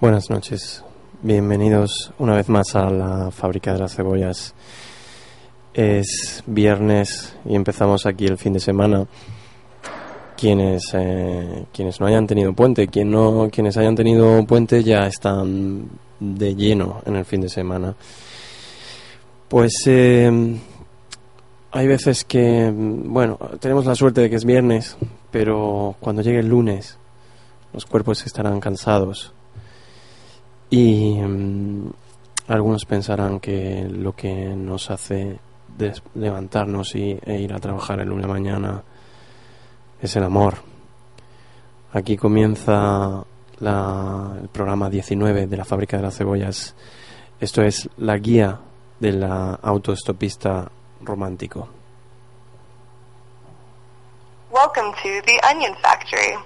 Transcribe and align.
Buenas 0.00 0.30
noches, 0.30 0.84
bienvenidos 1.22 2.12
una 2.20 2.36
vez 2.36 2.48
más 2.48 2.76
a 2.76 2.88
la 2.88 3.32
fábrica 3.32 3.72
de 3.72 3.80
las 3.80 3.96
cebollas. 3.96 4.54
Es 5.74 6.44
viernes 6.46 7.34
y 7.44 7.56
empezamos 7.56 8.06
aquí 8.06 8.26
el 8.26 8.38
fin 8.38 8.52
de 8.52 8.60
semana. 8.60 9.08
Quienes, 10.36 10.82
eh, 10.92 11.64
quienes 11.72 11.98
no 11.98 12.06
hayan 12.06 12.28
tenido 12.28 12.52
puente, 12.52 12.86
quien 12.86 13.10
no, 13.10 13.48
quienes 13.50 13.76
hayan 13.76 13.96
tenido 13.96 14.46
puente 14.46 14.84
ya 14.84 15.08
están 15.08 15.88
de 16.20 16.54
lleno 16.54 17.02
en 17.04 17.16
el 17.16 17.24
fin 17.24 17.40
de 17.40 17.48
semana. 17.48 17.96
Pues 19.48 19.72
eh, 19.86 20.30
hay 21.72 21.86
veces 21.88 22.22
que, 22.22 22.72
bueno, 22.72 23.36
tenemos 23.58 23.84
la 23.84 23.96
suerte 23.96 24.20
de 24.20 24.30
que 24.30 24.36
es 24.36 24.44
viernes, 24.44 24.96
pero 25.32 25.96
cuando 25.98 26.22
llegue 26.22 26.38
el 26.38 26.48
lunes 26.48 26.98
los 27.72 27.84
cuerpos 27.84 28.24
estarán 28.24 28.60
cansados 28.60 29.34
y 30.70 31.14
mm, 31.20 31.90
algunos 32.48 32.84
pensarán 32.84 33.40
que 33.40 33.86
lo 33.90 34.14
que 34.14 34.32
nos 34.32 34.90
hace 34.90 35.38
levantarnos 36.14 36.94
y, 36.94 37.18
e 37.24 37.40
ir 37.40 37.52
a 37.52 37.58
trabajar 37.58 38.00
el 38.00 38.08
lunes 38.08 38.26
mañana 38.26 38.82
es 40.00 40.16
el 40.16 40.24
amor. 40.24 40.56
Aquí 41.92 42.16
comienza 42.16 43.24
el 43.60 44.48
programa 44.48 44.90
19 44.90 45.46
de 45.46 45.56
la 45.56 45.64
fábrica 45.64 45.96
de 45.96 46.02
las 46.02 46.16
cebollas. 46.16 46.74
Esto 47.40 47.62
es 47.62 47.88
la 47.96 48.16
guía 48.18 48.60
de 48.98 49.12
la 49.12 49.54
autoestopista 49.62 50.70
romántico. 51.00 51.68
Welcome 54.50 54.92
to 55.02 55.22
the 55.24 55.38
Onion 55.50 55.74
Factory. 55.82 56.36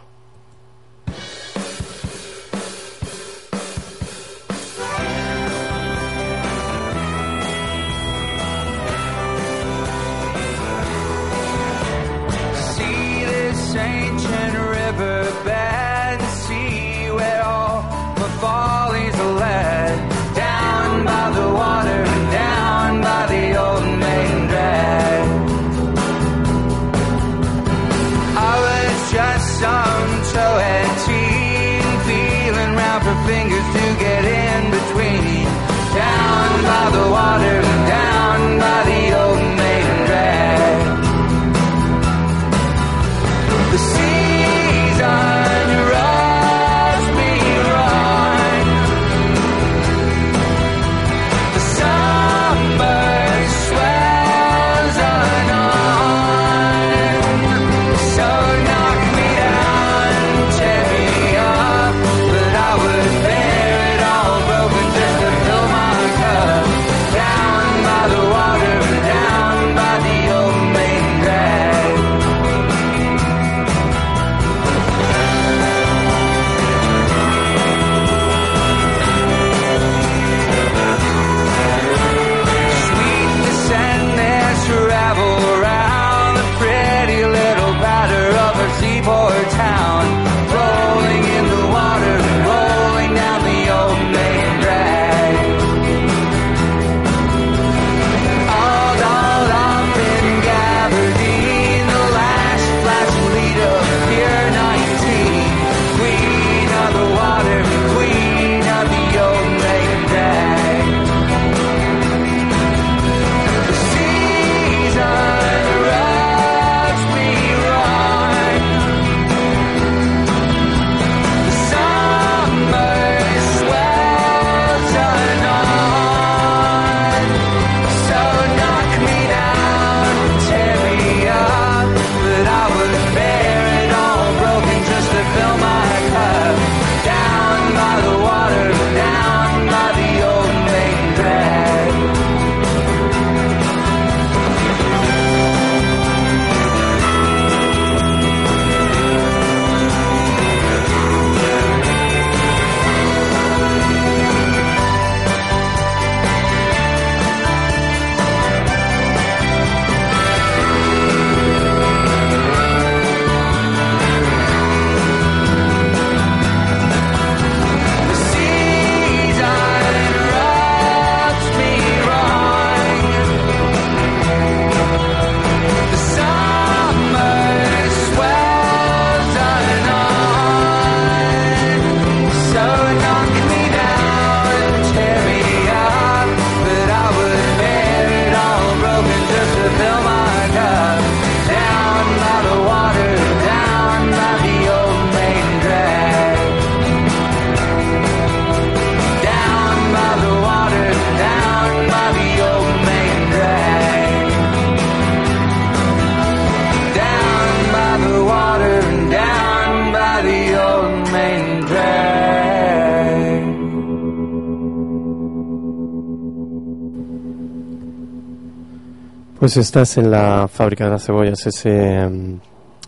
Pues 219.42 219.56
estás 219.56 219.98
en 219.98 220.08
la 220.08 220.46
fábrica 220.46 220.84
de 220.84 220.92
las 220.92 221.04
cebollas, 221.04 221.44
ese, 221.48 222.08
mm, 222.08 222.38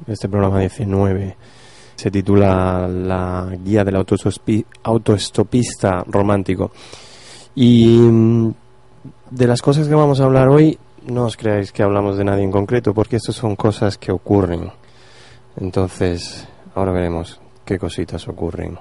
este 0.06 0.28
programa 0.28 0.60
19. 0.60 1.36
Se 1.96 2.12
titula 2.12 2.86
La 2.86 3.50
guía 3.60 3.82
del 3.82 3.96
autoestopista 3.96 6.04
romántico. 6.06 6.70
Y 7.56 7.98
mm, 7.98 8.54
de 9.32 9.46
las 9.48 9.62
cosas 9.62 9.88
que 9.88 9.96
vamos 9.96 10.20
a 10.20 10.26
hablar 10.26 10.48
hoy, 10.48 10.78
no 11.08 11.24
os 11.24 11.36
creáis 11.36 11.72
que 11.72 11.82
hablamos 11.82 12.16
de 12.16 12.24
nadie 12.24 12.44
en 12.44 12.52
concreto, 12.52 12.94
porque 12.94 13.16
estas 13.16 13.34
son 13.34 13.56
cosas 13.56 13.98
que 13.98 14.12
ocurren. 14.12 14.70
Entonces, 15.56 16.46
ahora 16.76 16.92
veremos 16.92 17.40
qué 17.64 17.80
cositas 17.80 18.28
ocurren. 18.28 18.78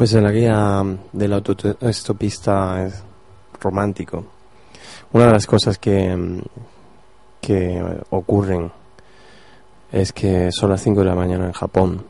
Pues 0.00 0.14
en 0.14 0.24
la 0.24 0.32
guía 0.32 0.82
del 1.12 1.32
autoestopista 1.34 2.86
es 2.86 3.04
romántico. 3.60 4.24
Una 5.12 5.26
de 5.26 5.32
las 5.32 5.46
cosas 5.46 5.76
que, 5.76 6.40
que 7.38 8.00
ocurren 8.08 8.72
es 9.92 10.14
que 10.14 10.50
son 10.52 10.70
las 10.70 10.80
5 10.80 11.00
de 11.00 11.04
la 11.06 11.14
mañana 11.14 11.44
en 11.44 11.52
Japón 11.52 12.02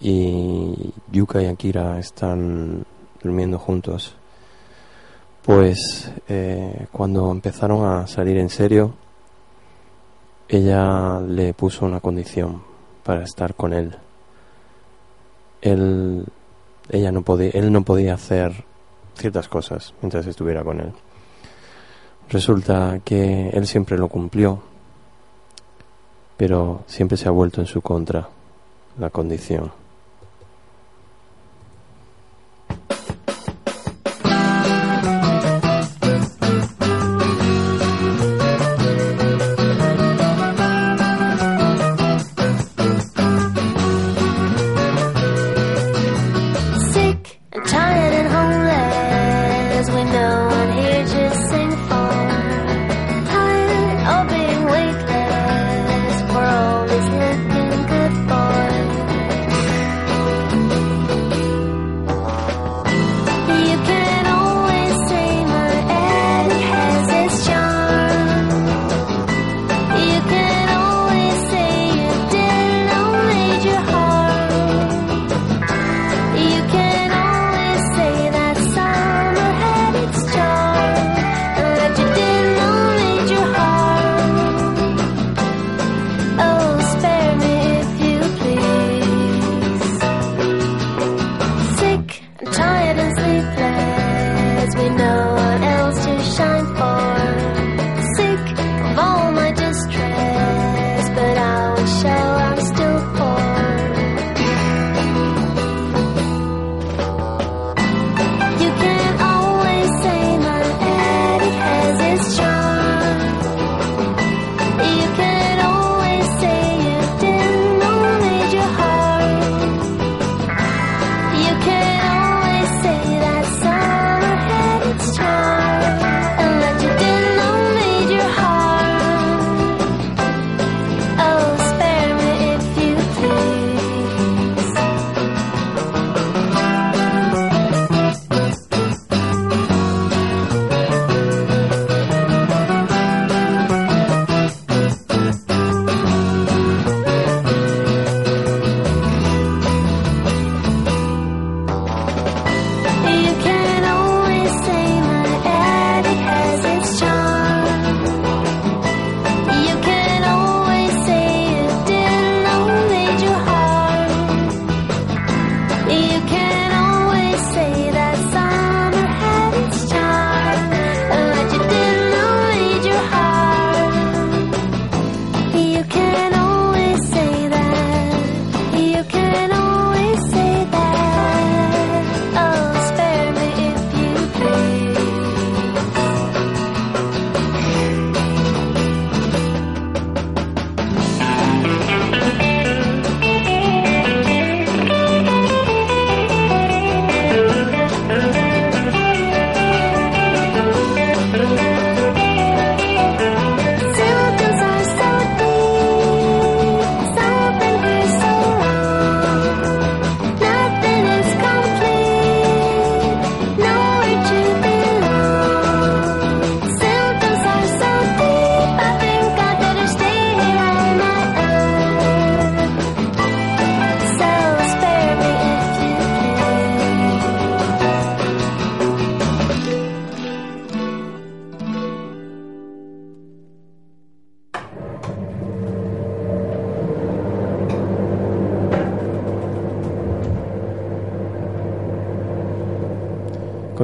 y 0.00 0.92
Yuka 1.12 1.40
y 1.42 1.46
Akira 1.46 1.96
están 2.00 2.84
durmiendo 3.22 3.60
juntos. 3.60 4.16
Pues 5.44 6.10
eh, 6.26 6.88
cuando 6.90 7.30
empezaron 7.30 7.86
a 7.88 8.08
salir 8.08 8.36
en 8.36 8.48
serio, 8.48 8.94
ella 10.48 11.20
le 11.20 11.54
puso 11.54 11.86
una 11.86 12.00
condición 12.00 12.64
para 13.04 13.22
estar 13.22 13.54
con 13.54 13.72
él. 13.72 13.96
Él, 15.62 16.26
ella 16.88 17.12
no 17.12 17.22
podía, 17.22 17.50
él 17.50 17.72
no 17.72 17.82
podía 17.82 18.14
hacer 18.14 18.64
ciertas 19.14 19.48
cosas 19.48 19.94
mientras 20.02 20.26
estuviera 20.26 20.62
con 20.62 20.80
él. 20.80 20.92
Resulta 22.28 23.00
que 23.04 23.50
él 23.50 23.66
siempre 23.66 23.96
lo 23.96 24.08
cumplió, 24.08 24.60
pero 26.36 26.84
siempre 26.86 27.16
se 27.16 27.28
ha 27.28 27.30
vuelto 27.30 27.60
en 27.60 27.66
su 27.66 27.80
contra 27.80 28.28
la 28.98 29.10
condición. 29.10 29.70
time. 47.76 48.05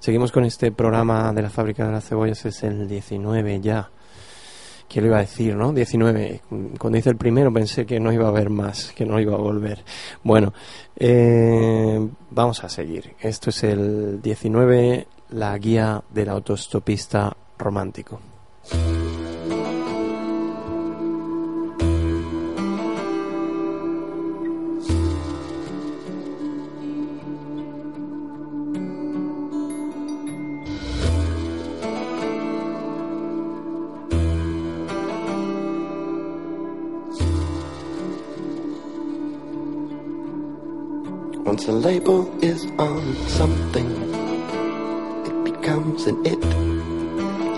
Seguimos 0.00 0.32
con 0.32 0.44
este 0.44 0.72
programa 0.72 1.32
de 1.32 1.42
la 1.42 1.50
fábrica 1.50 1.86
de 1.86 1.92
las 1.92 2.08
cebollas, 2.08 2.44
es 2.46 2.64
el 2.64 2.88
19 2.88 3.60
ya. 3.60 3.88
¿Qué 4.88 5.00
lo 5.00 5.06
iba 5.06 5.18
a 5.18 5.20
decir, 5.20 5.54
no? 5.54 5.72
19. 5.72 6.42
Cuando 6.80 6.98
hice 6.98 7.10
el 7.10 7.16
primero 7.16 7.52
pensé 7.52 7.86
que 7.86 8.00
no 8.00 8.12
iba 8.12 8.24
a 8.24 8.30
haber 8.30 8.50
más, 8.50 8.92
que 8.92 9.06
no 9.06 9.20
iba 9.20 9.34
a 9.34 9.38
volver. 9.38 9.84
Bueno, 10.24 10.52
eh, 10.96 12.08
vamos 12.32 12.64
a 12.64 12.68
seguir. 12.68 13.14
Esto 13.20 13.50
es 13.50 13.62
el 13.62 14.20
19, 14.20 15.06
la 15.30 15.56
guía 15.58 16.02
del 16.12 16.28
autostopista 16.28 17.36
romántico. 17.56 18.18
The 41.66 41.72
label 41.72 42.32
is 42.44 42.64
on 42.78 43.16
something, 43.26 43.90
it 45.26 45.44
becomes 45.44 46.06
an 46.06 46.24
it, 46.24 46.38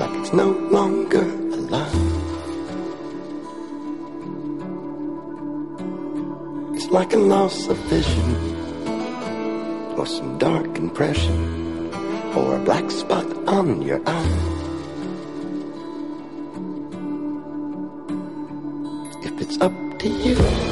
like 0.00 0.10
it's 0.20 0.32
no 0.32 0.48
longer 0.48 1.24
alive. 1.52 1.92
It's 6.74 6.86
like 6.86 7.12
a 7.12 7.18
loss 7.18 7.68
of 7.68 7.76
vision, 7.90 8.34
or 9.98 10.06
some 10.06 10.38
dark 10.38 10.78
impression, 10.78 11.92
or 12.34 12.56
a 12.56 12.60
black 12.60 12.90
spot 12.90 13.26
on 13.46 13.82
your 13.82 14.00
eye. 14.06 14.38
If 19.22 19.38
it's 19.42 19.60
up 19.60 19.98
to 19.98 20.08
you. 20.08 20.67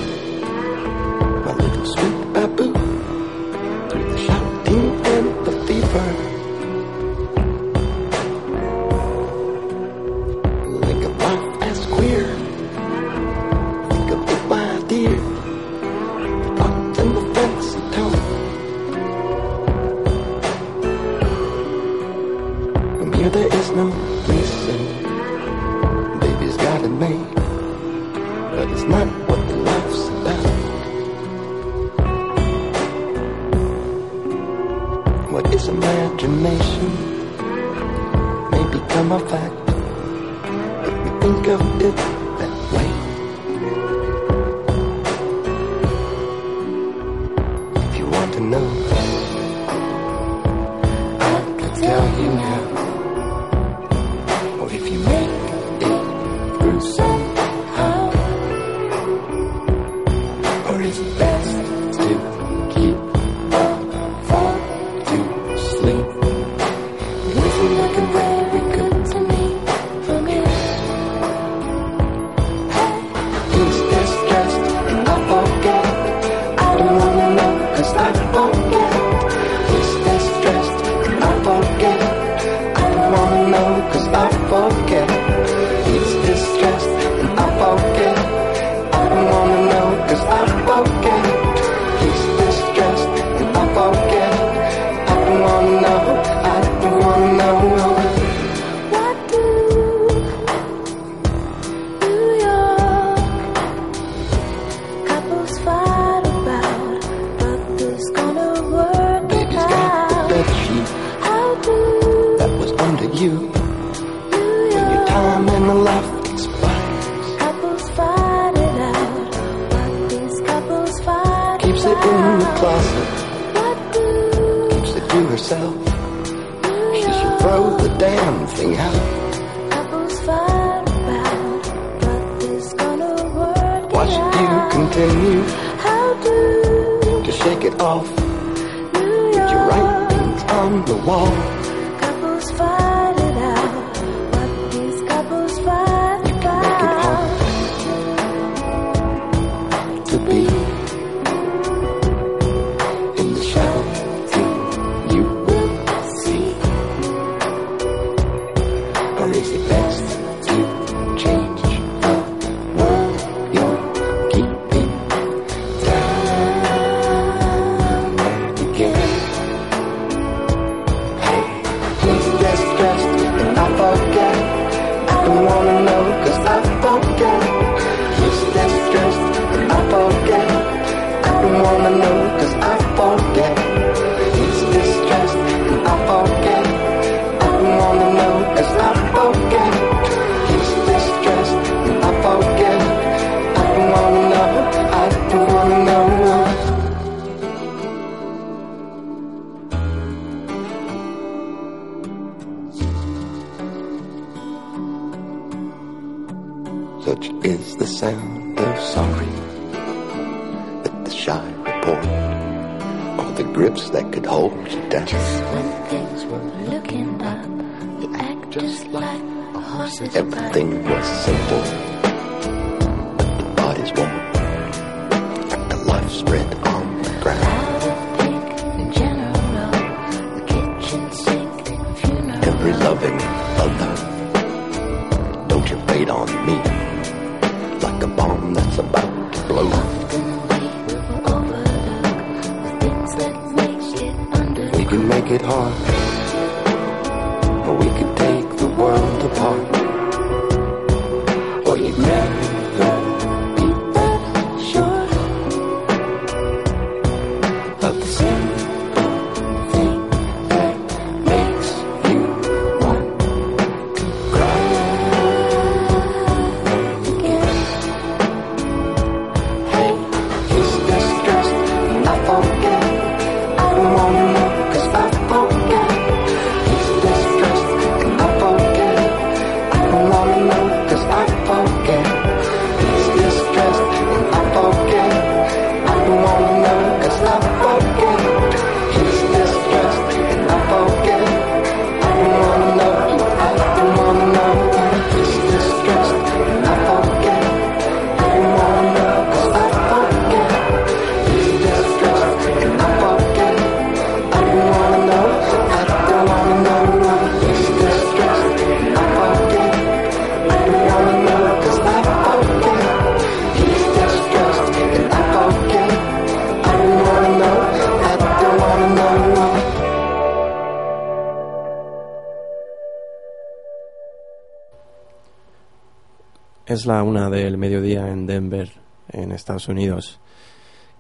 La 326.87 327.03
una 327.03 327.29
del 327.29 327.59
mediodía 327.59 328.09
en 328.13 328.29
Denver, 328.29 328.71
en 329.09 329.33
Estados 329.33 329.67
Unidos. 329.67 330.21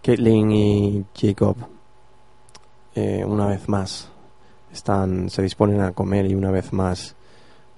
Caitlin 0.03 0.51
y 0.51 1.05
Jacob, 1.14 1.57
eh, 2.92 3.25
una 3.25 3.46
vez 3.46 3.68
más, 3.68 4.11
están, 4.72 5.31
se 5.31 5.42
disponen 5.42 5.81
a 5.83 5.92
comer 5.92 6.27
y 6.27 6.35
una 6.35 6.51
vez 6.51 6.72
más 6.72 7.14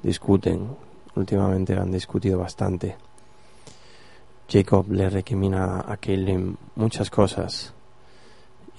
discuten. 0.02 0.74
Últimamente 1.16 1.74
han 1.74 1.90
discutido 1.90 2.38
bastante. 2.38 2.96
Jacob 4.48 4.90
le 4.90 5.10
recrimina 5.10 5.84
a 5.86 5.98
Caitlin 5.98 6.56
muchas 6.76 7.10
cosas 7.10 7.74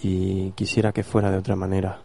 y 0.02 0.50
quisiera 0.54 0.92
que 0.92 1.04
fuera 1.04 1.30
de 1.30 1.38
otra 1.38 1.56
manera. 1.56 2.02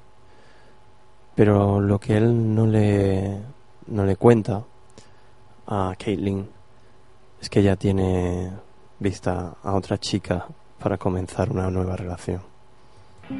Pero 1.35 1.81
lo 1.81 1.99
que 1.99 2.19
él 2.19 2.55
no 2.55 2.67
le, 2.67 3.41
no 3.87 4.05
le 4.05 4.17
cuenta 4.17 4.63
a 5.67 5.95
Caitlin 5.99 6.54
es 7.45 7.51
que 7.51 7.61
ella 7.61 7.77
tiene 7.77 8.51
vista 8.99 9.59
a 9.63 9.75
otra 9.75 9.99
chica 9.99 10.47
para 10.79 10.97
comenzar 10.97 11.51
una 11.51 11.69
nueva 11.71 11.95
relación. 11.95 12.41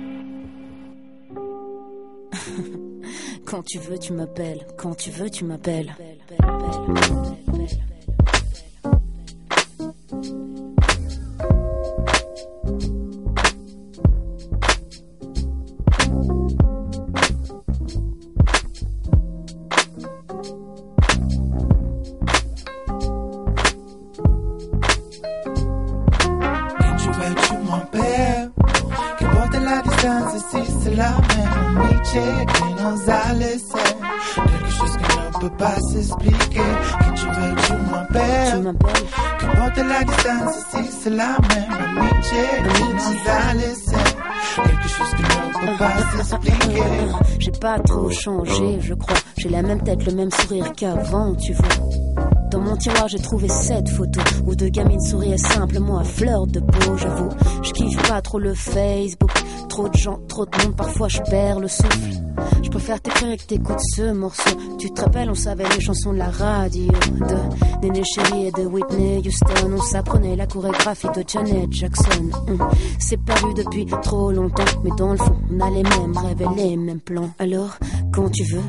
Quand 3.47 3.65
tu 3.65 3.79
veux, 3.79 3.99
tu 3.99 4.13
m'appelles. 4.13 4.67
Quand 4.77 4.95
tu 4.95 5.11
veux, 5.11 5.31
tu 5.31 5.47
m'appelles. 5.47 5.95
La 30.97 31.11
même 31.11 31.79
amitié 31.87 32.21
qui 32.55 32.83
nous 32.83 33.11
a 33.11 33.33
laissé. 33.35 33.85
Quelque 34.35 34.71
chose 34.71 34.97
qui 34.97 35.17
ne 35.17 35.41
peut 35.41 35.57
pas 35.57 35.77
s'expliquer. 35.93 36.61
Quand 37.01 37.13
tu 37.15 37.27
veux, 37.27 37.55
tu 37.57 37.63
Tu 37.67 37.73
m'appelles. 37.91 38.63
m'appelles. 38.63 39.03
Qu'importe 39.41 39.77
la 39.77 40.05
distance, 40.05 40.55
si 40.71 40.85
c'est 41.03 41.11
la 41.11 41.37
même 41.55 41.99
amitié 41.99 42.43
qui 42.75 42.83
nous 42.83 43.31
a 43.31 43.55
laissé. 43.55 43.97
Quelque 44.57 44.89
chose 44.89 45.15
qui 45.17 45.23
ne 45.23 45.67
peut 45.67 45.79
pas 45.79 46.23
s'expliquer. 46.23 46.83
J'ai 47.39 47.51
pas 47.53 47.79
trop 47.81 48.11
changé, 48.11 48.79
je 48.81 48.95
crois. 48.95 49.17
J'ai 49.39 49.49
la 49.49 49.63
même 49.63 49.83
tête, 49.83 50.05
le 50.07 50.13
même 50.15 50.31
sourire 50.31 50.73
qu'avant, 50.77 51.35
tu 51.35 51.53
vois. 51.53 51.69
Dans 52.51 52.61
mon 52.61 52.77
tiroir, 52.77 53.09
j'ai 53.09 53.19
trouvé 53.19 53.49
cette 53.49 53.89
photo 53.89 54.21
où 54.47 54.55
deux 54.55 54.69
gamines 54.69 55.01
souriaient 55.01 55.39
simplement 55.39 55.99
à 55.99 56.05
fleur 56.05 56.47
de 56.47 56.61
peau, 56.61 56.97
j'avoue. 56.97 57.31
Je 57.63 57.73
kiffe 57.73 58.09
pas 58.09 58.23
trop 58.23 58.39
le 58.39 58.55
Facebook. 58.55 59.31
Trop 59.75 59.89
de 59.89 59.97
gens, 59.97 60.21
trop 60.29 60.47
de 60.47 60.57
monde, 60.63 60.77
parfois 60.77 61.09
je 61.09 61.21
perds 61.23 61.59
le 61.59 61.67
souffle. 61.67 62.23
Je 62.63 62.71
préfère 62.71 63.01
t'écrire 63.01 63.33
et 63.33 63.37
que 63.37 63.43
t'écoutes 63.43 63.81
ce 63.97 64.13
morceau. 64.13 64.57
Tu 64.79 64.89
te 64.93 65.01
rappelles, 65.01 65.29
on 65.29 65.35
savait 65.35 65.65
les 65.69 65.81
chansons 65.81 66.13
de 66.13 66.19
la 66.19 66.31
radio 66.31 66.87
de 66.87 67.83
Néné 67.83 68.05
Chéri 68.05 68.47
et 68.47 68.53
de 68.53 68.67
Whitney 68.67 69.21
Houston. 69.27 69.73
On 69.77 69.83
s'apprenait 69.83 70.37
la 70.37 70.47
chorégraphie 70.47 71.09
de 71.17 71.25
Janet 71.27 71.73
Jackson. 71.73 72.31
Hum, 72.47 72.59
C'est 73.01 73.17
perdu 73.17 73.53
depuis 73.55 73.85
trop 74.01 74.31
longtemps, 74.31 74.63
mais 74.85 74.91
dans 74.97 75.11
le 75.11 75.17
fond, 75.19 75.37
on 75.51 75.59
a 75.59 75.69
les 75.71 75.83
mêmes 75.83 76.17
rêves 76.19 76.43
et 76.43 76.55
les 76.55 76.77
mêmes 76.77 77.01
plans. 77.01 77.31
Alors, 77.41 77.77
quand 78.13 78.31
tu 78.31 78.45
veux, 78.45 78.63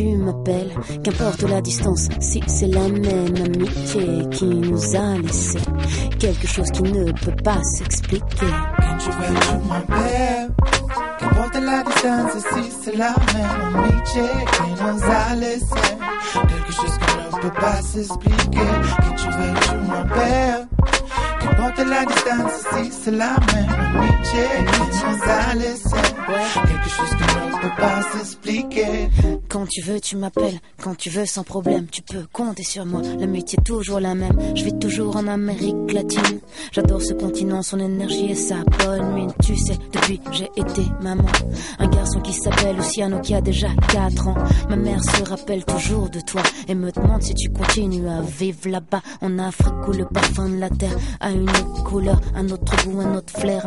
tu 0.00 0.16
m'appelles. 0.16 0.72
Qu'importe 1.04 1.42
la 1.42 1.60
distance, 1.60 2.08
si 2.20 2.42
c'est 2.46 2.68
la 2.68 2.88
même 2.88 3.36
amitié 3.36 4.28
qui 4.30 4.46
nous 4.46 4.96
a 4.96 5.18
laissé 5.18 5.58
quelque 6.18 6.46
chose 6.46 6.70
qui 6.70 6.82
ne 6.82 7.12
peut 7.12 7.36
pas 7.44 7.62
s'expliquer. 7.62 8.52
Quand 8.78 8.96
tu 8.98 9.10
tu 9.10 9.68
m'appelles. 9.68 10.50
Qu'importe 11.18 11.54
la 11.54 11.82
distance, 11.82 12.32
si 12.52 12.70
c'est 12.82 12.96
la 12.96 13.14
même 13.34 13.74
amitié 13.74 14.22
qui 14.52 14.82
nous 14.82 15.02
a 15.04 15.34
laissé. 15.36 15.82
Quelque 16.32 16.72
chose 16.72 16.98
qui 16.98 17.36
ne 17.36 17.42
peut 17.42 17.60
pas 17.60 17.82
s'expliquer. 17.82 18.70
Quand 19.02 19.14
tu 19.16 19.26
veux, 19.26 19.54
tu 19.62 19.74
m'appelles. 19.88 20.68
Qu'importe 21.40 21.78
la 21.78 22.04
distance, 22.04 22.64
si 22.74 22.92
c'est 23.02 23.10
la 23.10 23.36
même 23.52 23.79
Quelque 26.66 26.88
chose 26.88 27.10
peut 27.60 27.68
pas 27.76 28.02
s'expliquer. 28.12 29.08
Quand 29.48 29.66
tu 29.68 29.82
veux, 29.82 30.00
tu 30.00 30.16
m'appelles. 30.16 30.60
Quand 30.82 30.96
tu 30.96 31.10
veux, 31.10 31.26
sans 31.26 31.44
problème, 31.44 31.86
tu 31.90 32.02
peux 32.02 32.24
compter 32.32 32.62
sur 32.62 32.86
moi. 32.86 33.02
L'amitié 33.18 33.58
est 33.60 33.64
toujours 33.64 34.00
la 34.00 34.14
même. 34.14 34.38
Je 34.54 34.64
vis 34.64 34.78
toujours 34.78 35.16
en 35.16 35.26
Amérique 35.26 35.92
latine. 35.92 36.40
J'adore 36.72 37.02
ce 37.02 37.12
continent, 37.14 37.62
son 37.62 37.78
énergie 37.78 38.30
et 38.30 38.34
sa 38.34 38.56
bonne 38.78 39.14
mine. 39.14 39.32
Tu 39.42 39.56
sais, 39.56 39.76
depuis 39.92 40.20
j'ai 40.32 40.50
été 40.56 40.82
maman. 41.02 41.28
Un 41.78 41.88
garçon 41.88 42.20
qui 42.20 42.32
s'appelle 42.32 42.76
Luciano 42.76 43.20
qui 43.20 43.34
a 43.34 43.40
déjà 43.40 43.68
4 43.92 44.28
ans. 44.28 44.34
Ma 44.68 44.76
mère 44.76 45.02
se 45.02 45.22
rappelle 45.22 45.64
toujours 45.64 46.08
de 46.08 46.20
toi 46.20 46.42
et 46.68 46.74
me 46.74 46.90
demande 46.90 47.22
si 47.22 47.34
tu 47.34 47.50
continues 47.50 48.08
à 48.08 48.22
vivre 48.22 48.68
là-bas 48.68 49.02
en 49.20 49.38
Afrique 49.38 49.88
où 49.88 49.92
le 49.92 50.06
parfum 50.06 50.48
de 50.48 50.56
la 50.56 50.70
terre 50.70 50.96
a 51.20 51.30
une 51.30 51.48
autre 51.48 51.84
couleur, 51.84 52.20
un 52.34 52.48
autre 52.48 52.76
goût, 52.84 53.00
un 53.00 53.16
autre 53.16 53.38
flair, 53.38 53.66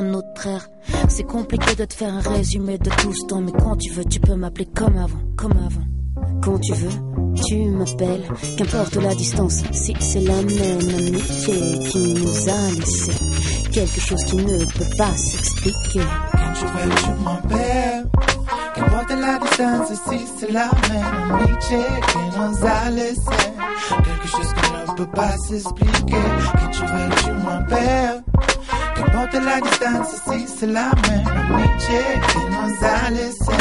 C'est 1.08 1.24
compliqué 1.24 1.76
de 1.76 1.86
te 1.86 1.94
faire 1.94 2.14
un 2.14 2.20
résumé 2.20 2.78
de 2.78 2.90
tout 2.90 3.14
ce 3.14 3.26
temps, 3.28 3.42
mais 3.42 3.52
quand 3.52 3.76
tu 3.78 3.92
veux, 3.92 4.06
tu 4.06 4.20
peux 4.20 4.36
m'appeler 4.36 4.66
comme 4.66 4.98
avant, 4.98 5.20
comme 5.38 5.52
avant. 5.52 5.86
Quand 6.42 6.60
tu 6.60 6.74
veux, 6.74 7.36
tu 7.46 7.70
m'appelles, 7.70 8.24
qu'importe 8.58 8.96
la 8.96 9.16
distance, 9.16 9.64
si 9.72 9.94
c'est 10.00 10.22
la 10.22 10.42
même 10.42 10.90
amitié 10.90 11.80
qui 11.90 12.14
nous 12.14 12.50
a 12.50 12.72
laissé 12.80 13.12
quelque 13.72 14.00
chose 14.00 14.24
qui 14.26 14.38
ne 14.38 14.66
peut 14.66 14.96
pas 14.98 15.16
s'expliquer. 15.16 16.06
Quand 16.32 16.54
tu 16.60 16.66
veux, 16.66 16.96
tu 16.96 17.24
m'appelles. 17.24 18.06
Qu'importe 18.76 19.10
la 19.10 19.40
distance, 19.40 20.00
si 20.10 20.20
c'est 20.38 20.52
la 20.52 20.70
même 20.90 21.32
amitié 21.32 21.80
qui 22.08 22.18
nous 22.38 22.66
a 22.66 22.90
laissé. 22.92 23.44
Quelque 23.90 24.28
chose 24.28 24.54
qui 24.54 24.72
ne 24.72 24.96
peut 24.96 25.12
pas 25.12 25.38
s'expliquer. 25.38 26.24
Quand 26.54 26.70
tu 26.72 26.82
veux, 26.82 27.10
tu 27.24 27.32
m'appelles. 27.44 28.24
Qu'importe 29.06 29.34
la 29.34 29.62
distance, 29.62 30.22
si 30.28 30.48
c'est 30.48 30.68
la 30.68 30.90
même 31.10 31.28
amitié 31.28 32.00
qui 32.30 32.38
nous 32.38 32.86
a 32.86 33.10
laissé. 33.10 33.58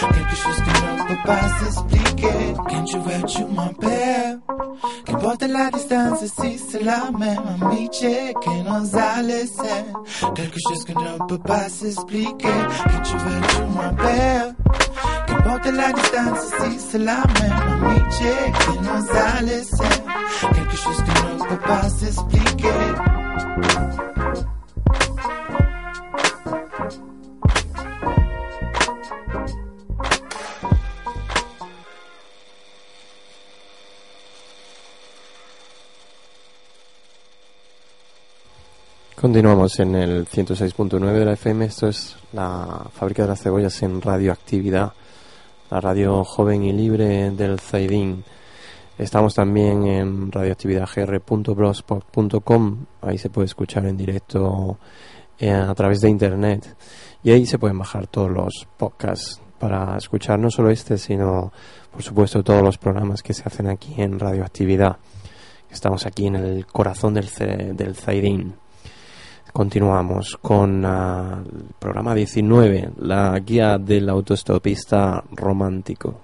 Quelque 0.00 0.36
chose 0.36 0.56
qui 0.56 0.70
ne 0.70 1.08
peut 1.08 1.22
pas 1.24 1.48
s'expliquer. 1.58 2.54
Quand 2.68 2.84
tu 2.84 2.98
veux, 2.98 3.22
tu 3.26 3.44
m'appelles. 3.46 4.38
Qu'importe 5.04 5.42
la 5.42 5.70
distance, 5.70 6.24
si 6.40 6.58
c'est 6.58 6.82
la 6.82 7.10
même 7.18 7.42
amitié 7.60 8.34
qui 8.40 8.50
nous 8.62 8.96
a 8.96 9.22
laissé. 9.22 9.84
Quelque 10.34 10.58
chose 10.68 10.84
qui 10.84 10.94
ne 10.94 11.26
peut 11.26 11.38
pas 11.38 11.68
s'expliquer. 11.68 12.48
Quand 12.84 13.02
tu 13.02 13.16
veux, 13.16 13.40
tu 13.48 13.62
m'appelles. 13.76 14.54
Qu'importe 15.26 15.66
la 15.66 15.92
distance, 15.92 16.52
si 16.60 16.78
c'est 16.78 16.98
la 16.98 17.22
même 17.40 17.82
amitié 17.82 18.32
qui 18.60 18.78
nous 18.78 19.18
a 19.18 19.42
laissé. 19.42 19.88
Quelque 20.54 20.76
chose 20.76 20.96
qui 20.96 21.10
ne 21.10 21.48
peut 21.48 21.62
pas 21.66 21.88
s'expliquer. 21.88 22.68
Continuamos 39.24 39.80
en 39.80 39.94
el 39.94 40.26
106.9 40.26 41.12
de 41.12 41.24
la 41.24 41.32
FM. 41.32 41.64
Esto 41.64 41.88
es 41.88 42.14
la 42.34 42.90
fábrica 42.92 43.22
de 43.22 43.28
las 43.28 43.40
cebollas 43.40 43.82
en 43.82 44.02
radioactividad, 44.02 44.92
la 45.70 45.80
radio 45.80 46.22
joven 46.24 46.62
y 46.62 46.74
libre 46.74 47.30
del 47.30 47.58
Zaidín. 47.58 48.22
Estamos 48.98 49.34
también 49.34 49.86
en 49.86 50.30
radioactividadgr.blogspot.com. 50.30 52.84
Ahí 53.00 53.16
se 53.16 53.30
puede 53.30 53.46
escuchar 53.46 53.86
en 53.86 53.96
directo 53.96 54.76
eh, 55.38 55.50
a 55.50 55.74
través 55.74 56.02
de 56.02 56.10
internet. 56.10 56.76
Y 57.22 57.30
ahí 57.30 57.46
se 57.46 57.58
pueden 57.58 57.78
bajar 57.78 58.06
todos 58.08 58.30
los 58.30 58.68
podcasts 58.76 59.40
para 59.58 59.96
escuchar 59.96 60.38
no 60.38 60.50
solo 60.50 60.68
este, 60.68 60.98
sino 60.98 61.50
por 61.90 62.02
supuesto 62.02 62.44
todos 62.44 62.62
los 62.62 62.76
programas 62.76 63.22
que 63.22 63.32
se 63.32 63.44
hacen 63.46 63.68
aquí 63.68 63.94
en 63.96 64.18
radioactividad. 64.18 64.98
Estamos 65.70 66.04
aquí 66.04 66.26
en 66.26 66.36
el 66.36 66.66
corazón 66.66 67.14
del, 67.14 67.30
del 67.74 67.96
Zaidín. 67.96 68.62
Continuamos 69.54 70.36
con 70.42 70.84
ah, 70.84 71.40
el 71.46 71.66
programa 71.78 72.12
19, 72.12 72.90
la 72.98 73.38
guía 73.38 73.78
del 73.78 74.08
autostopista 74.08 75.22
romántico. 75.30 76.23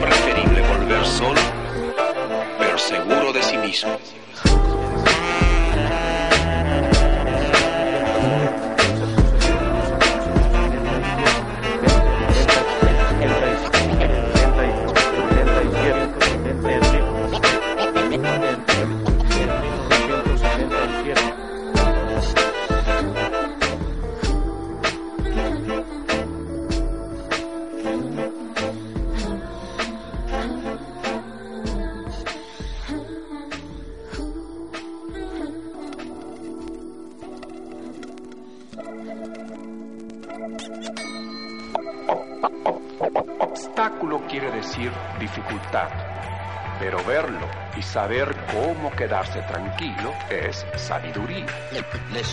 preferible 0.00 0.62
volver 0.62 1.04
solo, 1.04 1.40
pero 2.58 2.78
seguro 2.78 3.32
de 3.32 3.42
sí 3.42 3.56
mismo. 3.58 3.98
Pero 46.94 47.04
verlo 47.08 47.48
y 47.76 47.82
saber 47.82 48.34
cómo 48.52 48.90
quedarse 48.92 49.40
tranquilo 49.42 50.14
es 50.30 50.64
sabiduría. 50.76 51.46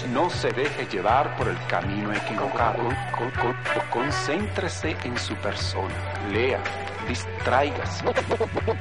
No 0.10 0.30
se 0.30 0.52
deje 0.52 0.86
llevar 0.86 1.36
por 1.36 1.48
el 1.48 1.58
camino 1.68 2.14
equivocado. 2.14 2.84
Con- 3.18 3.32
con- 3.32 3.56
concéntrese 3.90 4.96
en 5.04 5.18
su 5.18 5.34
persona. 5.36 5.96
Lea, 6.32 6.60
distráigase, 7.08 8.06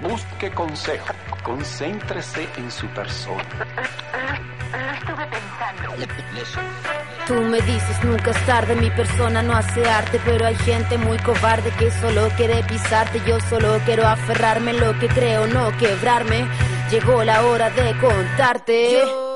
busque 0.02 0.50
consejo. 0.50 1.14
Concéntrese 1.42 2.46
en 2.58 2.70
su 2.70 2.86
persona. 2.88 3.42
Tú 7.30 7.36
me 7.42 7.60
dices 7.60 8.02
nunca 8.02 8.32
es 8.32 8.44
tarde, 8.44 8.74
mi 8.74 8.90
persona 8.90 9.40
no 9.40 9.52
hace 9.52 9.88
arte, 9.88 10.20
pero 10.24 10.46
hay 10.46 10.56
gente 10.56 10.98
muy 10.98 11.16
cobarde 11.18 11.70
que 11.78 11.88
solo 11.92 12.28
quiere 12.36 12.60
pisarte. 12.64 13.22
Yo 13.24 13.38
solo 13.48 13.78
quiero 13.84 14.04
aferrarme 14.04 14.72
lo 14.72 14.98
que 14.98 15.06
creo, 15.06 15.46
no 15.46 15.70
quebrarme. 15.78 16.44
Llegó 16.90 17.22
la 17.22 17.46
hora 17.46 17.70
de 17.70 17.96
contarte. 18.00 19.29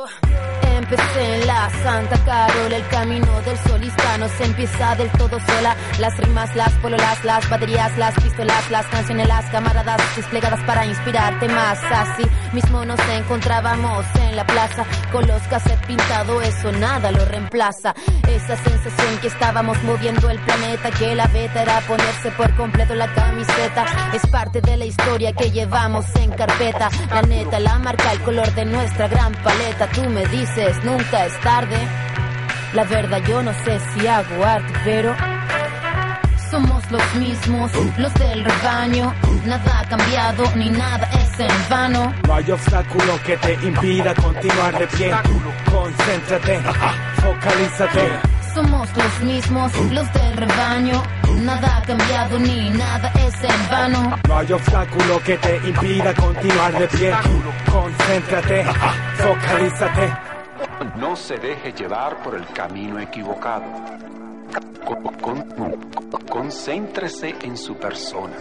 Empecé 0.85 1.37
en 1.37 1.47
la 1.47 1.71
Santa 1.83 2.19
Carola, 2.27 2.77
el 2.77 2.87
camino 2.89 3.41
del 3.41 3.57
solista 3.67 4.19
no 4.19 4.29
se 4.29 4.45
empieza 4.45 4.95
del 4.97 5.11
todo 5.13 5.41
sola. 5.41 5.75
Las 5.99 6.15
rimas, 6.19 6.55
las 6.55 6.73
pololas, 6.75 7.25
las 7.25 7.49
baterías, 7.49 7.97
las 7.97 8.15
pistolas, 8.17 8.71
las 8.71 8.87
canciones, 8.89 9.27
las 9.27 9.47
camaradas 9.47 9.99
desplegadas 10.15 10.61
para 10.67 10.85
inspirarte 10.85 11.49
más. 11.49 11.79
Así 11.85 12.25
mismo 12.53 12.85
nos 12.85 13.01
encontrábamos 13.09 14.05
en 14.21 14.37
la 14.37 14.47
plaza 14.47 14.85
con 15.11 15.27
los 15.27 15.41
cassettes 15.45 15.87
pintados, 15.87 16.45
eso 16.45 16.71
nada 16.73 17.11
lo 17.11 17.25
reemplaza. 17.25 17.95
Esa 18.29 18.55
sensación 18.57 19.19
que 19.23 19.29
estábamos 19.29 19.83
moviendo 19.85 20.29
el 20.29 20.39
planeta, 20.41 20.91
que 20.91 21.15
la 21.15 21.27
beta 21.29 21.63
era 21.63 21.81
ponerse 21.81 22.31
por 22.33 22.55
completo 22.57 22.95
la 22.95 23.11
camiseta. 23.15 23.87
Es 24.13 24.27
parte 24.27 24.61
de 24.61 24.77
la 24.77 24.85
historia 24.85 25.33
que 25.33 25.51
llevamos 25.51 26.05
en 26.17 26.31
carpeta. 26.33 26.91
La 27.09 27.23
neta, 27.23 27.59
la 27.59 27.79
marca, 27.79 28.13
el 28.13 28.21
color 28.21 28.53
de 28.55 28.67
nuestra 28.67 29.09
gran 29.09 29.33
paleta. 29.37 29.87
Tú 29.89 30.03
me 30.11 30.27
dices, 30.27 30.75
nunca 30.85 31.27
es 31.27 31.41
tarde. 31.41 31.77
La 32.73 32.85
verdad, 32.85 33.23
yo 33.27 33.43
no 33.43 33.53
sé 33.65 33.81
si 33.81 34.07
hago 34.07 34.45
arte, 34.45 34.73
pero 34.85 35.15
somos 36.51 36.91
los 36.91 37.15
mismos, 37.15 37.71
los 37.99 38.15
del 38.15 38.45
rebaño. 38.45 39.13
Nada 39.47 39.81
ha 39.81 39.89
cambiado, 39.89 40.45
ni 40.57 40.71
nada 40.71 41.09
es 41.13 41.41
en 41.41 41.69
vano. 41.69 42.13
No 42.27 42.35
hay 42.35 42.51
obstáculo 42.51 43.19
que 43.27 43.37
te 43.37 43.55
impida 43.55 44.15
continuar 44.15 44.79
de 44.79 44.87
pie. 44.87 45.13
Concéntrate, 45.71 46.61
focalízate. 47.17 48.09
Somos 48.55 48.89
los 48.97 49.21
mismos, 49.23 49.73
los 49.91 50.13
del 50.13 50.37
rebaño. 50.37 51.03
Nada 51.43 51.79
ha 51.79 51.83
cambiado, 51.83 52.39
ni 52.39 52.71
nada 52.71 53.13
es 53.17 53.35
en 53.43 53.71
vano. 53.71 54.17
No 54.29 54.39
hay 54.39 54.53
obstáculo 54.53 55.21
que 55.25 55.37
te 55.39 55.57
impida 55.69 56.15
continuar 56.15 56.73
de 56.79 56.89
pie. 56.89 57.15
Concéntrate, 57.71 58.65
focalízate. 59.17 60.34
No 60.97 61.17
se 61.17 61.37
deje 61.39 61.73
llevar 61.73 62.23
por 62.23 62.35
el 62.35 62.47
camino 62.49 62.99
equivocado. 63.01 63.65
Con- 64.85 65.03
con- 65.19 65.81
concéntrese 66.29 67.35
en 67.43 67.57
su 67.57 67.77
persona. 67.77 68.35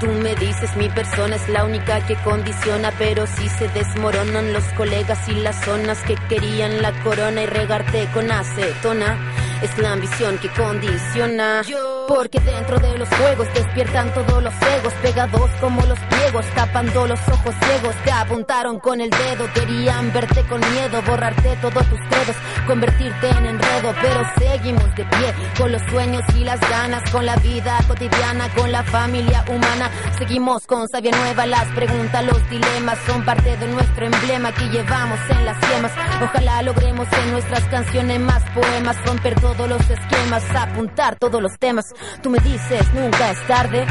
Tú 0.00 0.06
me 0.08 0.34
dices 0.34 0.76
mi 0.76 0.90
persona 0.90 1.36
es 1.36 1.48
la 1.48 1.64
única 1.64 2.04
que 2.06 2.16
condiciona, 2.16 2.92
pero 2.98 3.26
si 3.26 3.48
se 3.48 3.66
desmoronan 3.68 4.52
los 4.52 4.64
colegas 4.74 5.26
y 5.28 5.32
las 5.36 5.56
zonas 5.64 6.02
que 6.02 6.16
querían 6.28 6.82
la 6.82 6.92
corona 7.02 7.42
y 7.42 7.46
regarte 7.46 8.06
con 8.12 8.30
acetona, 8.30 9.16
es 9.62 9.78
la 9.78 9.92
ambición 9.92 10.38
que 10.38 10.48
condiciona. 10.50 11.62
Porque 12.08 12.38
dentro 12.40 12.78
de 12.78 12.98
los 12.98 13.08
juegos 13.08 13.48
despiertan 13.52 14.12
todos 14.14 14.42
los 14.42 14.54
egos, 14.78 14.92
pegados 15.02 15.50
como 15.60 15.84
los 15.86 15.98
pliegos, 15.98 16.46
tapando 16.54 17.06
los 17.06 17.18
ojos 17.28 17.54
ciegos. 17.64 17.94
Te 18.04 18.12
apuntaron 18.12 18.78
con 18.78 19.00
el 19.00 19.10
dedo, 19.10 19.52
querían 19.54 20.12
verte 20.12 20.42
con 20.42 20.60
miedo, 20.60 21.02
borrarte 21.02 21.56
todos 21.60 21.84
tus 21.88 21.98
credos, 22.08 22.36
convertirte 22.66 23.28
en 23.28 23.46
enredo, 23.46 23.94
pero 24.00 24.22
seguimos 24.38 24.94
de 24.94 25.04
pie 25.04 25.34
con 25.58 25.72
los 25.72 25.82
sueños 25.90 26.22
y 26.36 26.44
las 26.44 26.60
ganas, 26.60 27.10
con 27.10 27.26
la 27.26 27.36
vida 27.36 27.78
cotidiana, 27.88 28.48
con 28.54 28.70
la 28.70 28.84
familia 28.84 29.44
humana. 29.48 29.90
Seguimos 30.18 30.66
con 30.66 30.88
sabia 30.88 31.10
nueva, 31.10 31.46
las 31.46 31.66
preguntas, 31.72 32.24
los 32.24 32.50
dilemas 32.50 32.98
son 33.06 33.24
parte 33.24 33.56
de 33.56 33.66
nuestro 33.68 34.06
emblema 34.06 34.52
que 34.52 34.68
llevamos 34.68 35.18
en 35.30 35.44
las 35.44 35.56
yemas. 35.68 35.92
Ojalá 36.22 36.62
logremos 36.62 37.08
en 37.12 37.32
nuestras 37.32 37.64
canciones 37.64 38.20
más 38.20 38.42
poemas, 38.50 38.96
romper 39.04 39.34
todos 39.46 39.68
los 39.68 39.90
esquemas, 39.90 40.44
apuntar 40.56 41.16
todos 41.16 41.40
los 41.40 41.56
temas. 41.58 41.84
Tú 42.22 42.30
me 42.30 42.38
dices, 42.38 42.92
nunca 42.94 43.30
es 43.30 43.46
tarde. 43.46 43.86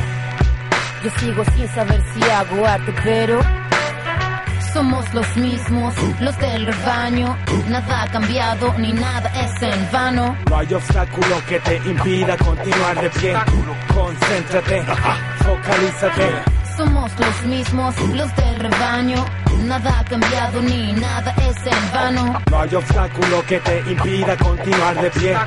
Yo 1.04 1.10
sigo 1.20 1.44
sin 1.56 1.68
saber 1.70 2.02
si 2.14 2.24
hago 2.30 2.66
arte, 2.66 2.94
pero 3.04 3.40
somos 4.74 5.14
los 5.14 5.38
mismos, 5.38 5.94
los 6.20 6.38
del 6.40 6.66
rebaño. 6.66 7.38
Nada 7.70 8.04
ha 8.04 8.08
cambiado, 8.08 8.74
ni 8.78 8.92
nada 8.92 9.32
es 9.44 9.62
en 9.62 9.92
vano. 9.92 10.36
No 10.50 10.58
hay 10.58 10.74
obstáculo 10.74 11.42
que 11.48 11.60
te 11.60 11.78
impida 11.78 12.36
continuar 12.38 13.02
de 13.02 13.10
pie. 13.12 13.34
Concéntrate, 13.94 14.84
focalízate. 15.44 16.55
Somos 16.78 17.12
los 17.20 17.44
mismos, 17.46 17.96
los 18.14 18.36
del 18.36 18.56
rebaño. 18.60 19.26
Nada 19.64 20.00
ha 20.00 20.04
cambiado, 20.04 20.62
ni 20.62 20.92
nada 20.94 21.34
es 21.48 21.58
en 21.66 21.92
vano. 21.94 22.40
No 22.52 22.60
hay 22.60 22.76
obstáculo 22.76 23.44
que 23.48 23.60
te 23.62 23.80
impida 23.92 24.36
continuar 24.38 25.02
de 25.02 25.10
pie. 25.12 25.38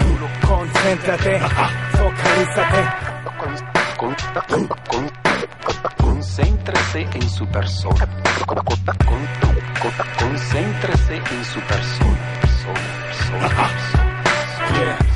Concéntrate, 0.46 1.40
focalízate. 1.92 2.88
Con- 3.96 4.16
con- 4.48 4.66
con- 4.88 5.10
concéntrese 5.98 7.00
en 7.12 7.28
su 7.30 7.46
persona. 7.48 8.06
Con- 8.46 8.64
con- 8.64 8.84
con- 9.06 10.28
concéntrese 10.28 11.16
en 11.16 11.44
su 11.44 11.60
persona. 11.60 12.18
persona, 12.40 12.80
persona, 13.08 13.48
persona, 13.48 13.48
persona. 14.68 15.07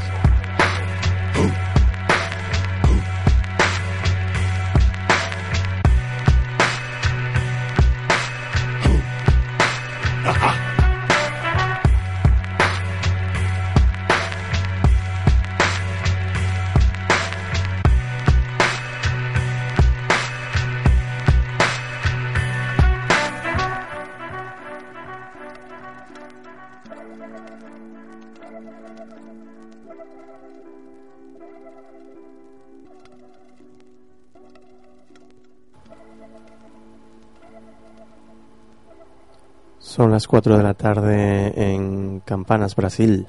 Las 40.12 40.26
4 40.26 40.58
de 40.58 40.62
la 40.62 40.74
tarde 40.74 41.72
en 41.72 42.20
Campanas, 42.20 42.76
Brasil. 42.76 43.28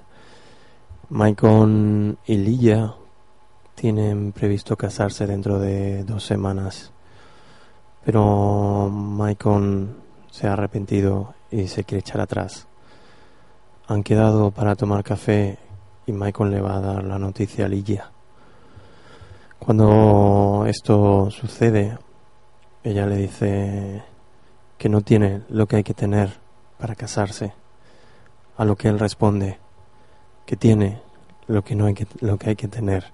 Maicon 1.09 2.17
y 2.25 2.35
Lilla 2.35 2.95
tienen 3.73 4.33
previsto 4.33 4.75
casarse 4.75 5.25
dentro 5.25 5.59
de 5.59 6.03
dos 6.03 6.25
semanas. 6.25 6.91
Pero 8.03 8.89
Maicon 8.91 9.95
se 10.29 10.47
ha 10.47 10.53
arrepentido 10.53 11.33
y 11.49 11.67
se 11.67 11.85
quiere 11.85 12.01
echar 12.01 12.19
atrás. 12.19 12.67
Han 13.87 14.03
quedado 14.03 14.51
para 14.51 14.75
tomar 14.75 15.05
café 15.05 15.57
y 16.05 16.11
Maicon 16.11 16.51
le 16.51 16.59
va 16.59 16.75
a 16.75 16.81
dar 16.81 17.03
la 17.05 17.17
noticia 17.17 17.65
a 17.65 17.69
Lilla. 17.69 18.11
Cuando 19.57 20.65
esto 20.67 21.31
sucede, 21.31 21.97
ella 22.83 23.05
le 23.05 23.15
dice 23.15 24.03
que 24.77 24.89
no 24.89 24.99
tiene 24.99 25.43
lo 25.47 25.65
que 25.65 25.77
hay 25.77 25.83
que 25.83 25.93
tener 25.93 26.42
para 26.83 26.95
casarse, 26.95 27.53
a 28.57 28.65
lo 28.65 28.75
que 28.75 28.89
él 28.89 28.99
responde 28.99 29.57
que 30.45 30.57
tiene 30.57 31.01
lo 31.47 31.63
que, 31.63 31.75
no 31.75 31.85
hay, 31.85 31.93
que, 31.93 32.05
lo 32.19 32.37
que 32.37 32.49
hay 32.49 32.55
que 32.57 32.67
tener 32.67 33.13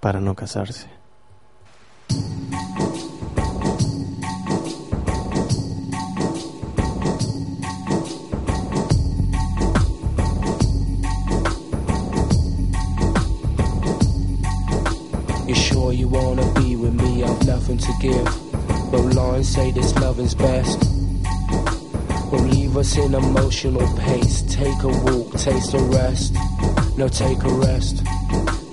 para 0.00 0.22
no 0.22 0.34
casarse. 0.34 0.88
You 15.46 15.54
sure 15.54 15.92
you 15.92 16.08
wanna 16.08 16.46
be 16.54 16.74
with 16.74 16.94
me? 16.94 17.22
I've 17.22 17.46
nothing 17.46 17.76
to 17.76 17.92
give. 18.00 18.24
But 18.90 19.14
lines 19.14 19.50
say 19.50 19.72
this 19.72 19.94
loving's 19.96 20.34
best. 20.34 20.93
Leave 22.36 22.76
us 22.76 22.96
in 22.96 23.14
emotional 23.14 23.86
pace. 23.98 24.42
Take 24.42 24.82
a 24.82 24.88
walk, 24.88 25.32
taste 25.32 25.74
a 25.74 25.78
rest. 25.78 26.34
No, 26.98 27.08
take 27.08 27.42
a 27.42 27.48
rest. 27.48 28.02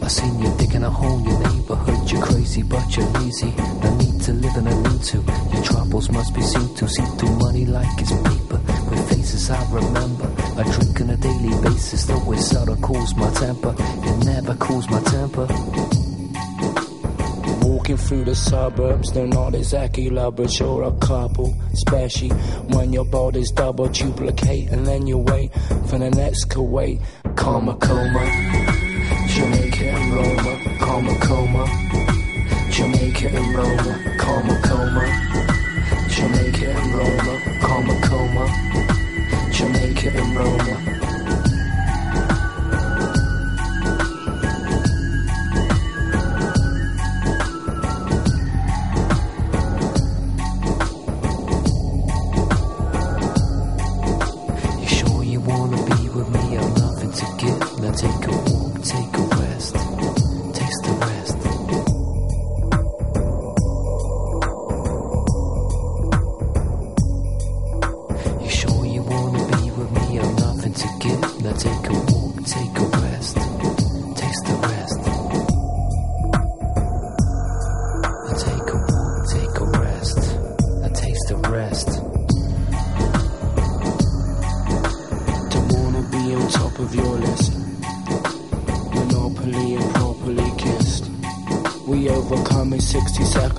I 0.02 0.08
seen 0.08 0.39
you 0.39 0.52
digging 0.58 0.84
a 0.84 0.89
hole 0.89 1.19
in 1.19 1.26
your 1.26 1.39
neighborhood. 1.39 2.12
You're 2.12 2.24
crazy, 2.24 2.63
but 2.63 2.97
you're 2.97 3.06
lazy. 3.19 3.54
No 3.84 3.95
need 3.97 4.19
to 4.21 4.34
live 4.34 4.56
and 4.56 4.69
I 4.69 4.89
need 4.89 5.04
to. 5.04 5.17
Your 5.54 5.63
troubles 5.63 6.10
must 6.10 6.34
be 6.34 6.41
seen 6.41 6.74
to. 6.76 6.88
See 6.88 7.04
through 7.17 7.36
money 7.38 7.65
like 7.65 8.02
it's 8.02 8.12
paper. 8.12 8.60
With 8.89 9.10
faces 9.10 9.50
I 9.50 9.62
remember. 9.71 10.30
I 10.58 10.63
drink 10.63 11.02
on 11.02 11.12
a 11.12 11.17
daily 11.17 11.62
basis. 11.62 12.06
Though 12.06 12.32
it 12.32 12.39
seldom 12.39 12.82
cools 12.82 13.15
my 13.15 13.32
temper. 13.32 13.76
It 13.78 14.26
never 14.26 14.56
cools 14.56 14.89
my 14.89 15.02
temper. 15.02 15.47
Walking 17.72 17.96
through 17.96 18.26
the 18.26 18.36
suburbs, 18.36 19.14
they're 19.14 19.26
not 19.26 19.56
exactly 19.56 20.10
lovers, 20.10 20.60
you're 20.60 20.84
a 20.84 20.92
couple. 20.98 21.56
Especially 21.72 22.28
when 22.68 22.92
your 22.92 23.06
body's 23.06 23.50
double 23.52 23.88
duplicate, 23.88 24.70
and 24.72 24.86
then 24.86 25.08
you 25.08 25.18
wait 25.18 25.54
for 25.88 25.98
the 25.98 26.12
next 26.12 26.50
Kuwait. 26.50 27.00
Karma 27.38 27.74
coma, 27.76 28.26
Jamaica 29.30 29.86
and 29.86 30.14
Roma, 30.14 30.80
karma 30.80 31.16
coma. 31.20 31.66
Jamaica 32.72 33.30
and 33.30 33.56
Roma, 33.56 34.18
karma 34.18 34.62
coma. 34.64 35.06
Jamaica 36.10 36.72
and 36.72 36.94
Roma, 36.94 37.60
karma 37.62 38.02
coma. 38.02 38.90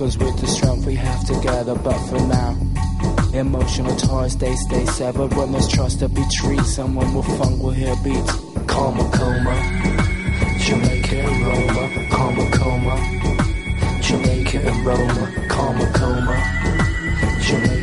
60 0.03 0.17
seconds 0.17 0.17
with 0.17 0.41
the 0.41 0.47
strength 0.47 0.85
we 0.85 0.95
have 0.95 1.25
together, 1.25 1.75
but 1.75 1.97
for 2.07 2.19
now, 2.27 2.57
emotional 3.33 3.95
ties 3.95 4.35
they 4.37 4.53
stay 4.55 4.85
severed. 4.85 5.33
When 5.33 5.51
there's 5.51 5.67
trust 5.67 5.99
to 5.99 6.09
be 6.09 6.23
treated, 6.31 6.65
someone 6.65 7.13
with 7.13 7.25
funk 7.37 7.61
will 7.61 7.71
hear 7.71 7.95
beats. 8.03 8.33
Karma 8.67 9.09
coma, 9.11 9.55
Jamaica 10.59 11.19
and 11.19 11.45
Roma, 11.45 12.09
karma 12.09 12.49
coma, 12.51 12.95
Jamaica 14.01 14.59
and 14.67 14.85
Roma, 14.85 15.47
karma 15.47 15.85
coma, 15.93 16.35
Jamaica 17.41 17.82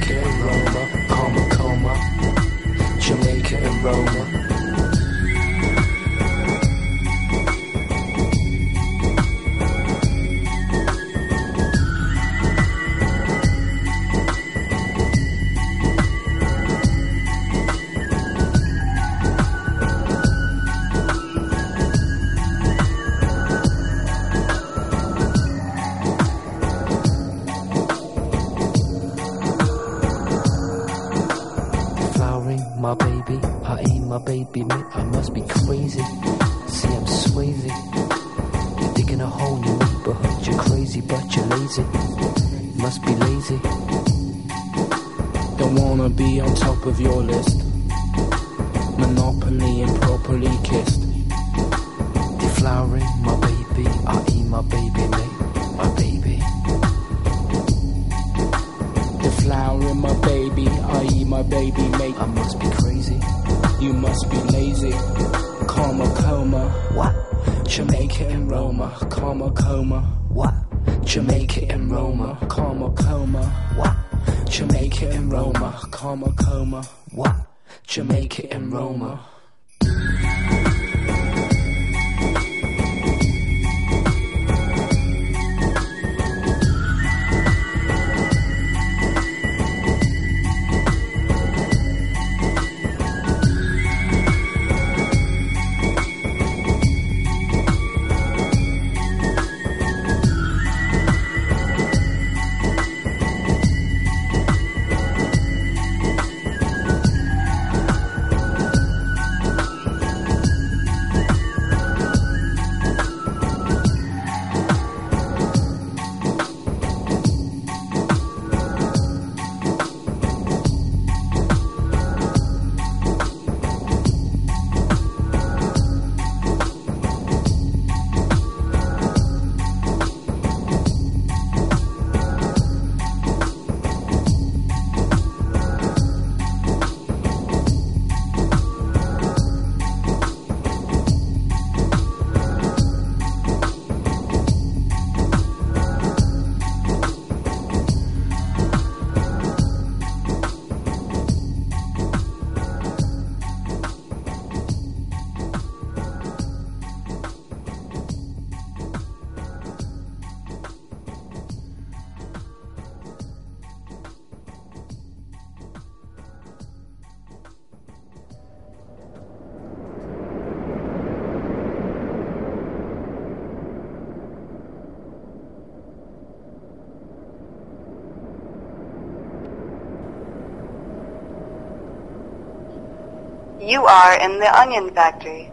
are 183.91 184.21
in 184.23 184.39
the 184.41 184.51
Onion 184.59 184.91
Factory. 184.95 185.51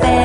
there. 0.00 0.21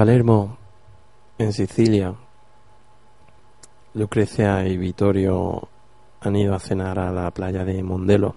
Palermo, 0.00 0.56
en 1.36 1.52
Sicilia, 1.52 2.14
Lucrecia 3.92 4.66
y 4.66 4.78
Vittorio 4.78 5.68
han 6.22 6.36
ido 6.36 6.54
a 6.54 6.58
cenar 6.58 6.98
a 6.98 7.12
la 7.12 7.30
playa 7.32 7.66
de 7.66 7.82
Mondelo. 7.82 8.34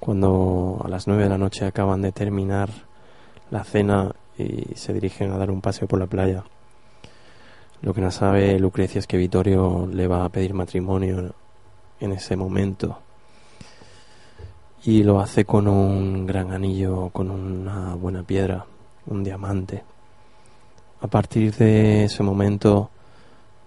Cuando 0.00 0.82
a 0.84 0.88
las 0.88 1.06
nueve 1.06 1.22
de 1.22 1.28
la 1.28 1.38
noche 1.38 1.66
acaban 1.66 2.02
de 2.02 2.10
terminar 2.10 2.68
la 3.52 3.62
cena 3.62 4.12
y 4.36 4.74
se 4.74 4.92
dirigen 4.92 5.30
a 5.30 5.38
dar 5.38 5.52
un 5.52 5.60
paseo 5.60 5.86
por 5.86 6.00
la 6.00 6.08
playa. 6.08 6.42
Lo 7.82 7.94
que 7.94 8.00
no 8.00 8.10
sabe 8.10 8.58
Lucrecia 8.58 8.98
es 8.98 9.06
que 9.06 9.18
Vittorio 9.18 9.86
le 9.86 10.08
va 10.08 10.24
a 10.24 10.30
pedir 10.30 10.52
matrimonio 10.52 11.32
en 12.00 12.10
ese 12.10 12.34
momento. 12.34 12.98
Y 14.82 15.04
lo 15.04 15.20
hace 15.20 15.44
con 15.44 15.68
un 15.68 16.26
gran 16.26 16.50
anillo, 16.50 17.10
con 17.10 17.30
una 17.30 17.94
buena 17.94 18.24
piedra, 18.24 18.66
un 19.06 19.22
diamante. 19.22 19.84
A 21.02 21.06
partir 21.06 21.54
de 21.54 22.04
ese 22.04 22.22
momento, 22.22 22.90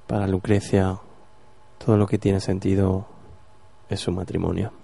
para 0.05 0.27
Lucrecia, 0.27 0.99
todo 1.83 1.97
lo 1.97 2.05
que 2.05 2.19
tiene 2.19 2.39
sentido 2.39 3.07
es 3.89 3.99
su 4.01 4.11
matrimonio. 4.11 4.82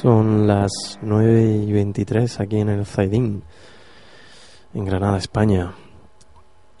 Son 0.00 0.46
las 0.46 0.98
9 1.02 1.64
y 1.66 1.72
23 1.72 2.40
aquí 2.40 2.56
en 2.56 2.70
el 2.70 2.86
Zaidín, 2.86 3.42
en 4.72 4.84
Granada, 4.86 5.18
España. 5.18 5.74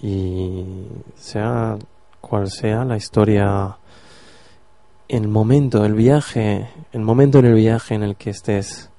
Y 0.00 0.86
sea 1.16 1.76
cual 2.18 2.50
sea 2.50 2.82
la 2.86 2.96
historia, 2.96 3.76
el 5.06 5.28
momento, 5.28 5.84
el 5.84 5.92
viaje, 5.92 6.70
el 6.92 7.02
momento 7.02 7.40
en 7.40 7.44
el 7.44 7.54
viaje 7.56 7.94
en 7.94 8.04
el 8.04 8.16
que 8.16 8.30
estés 8.30 8.90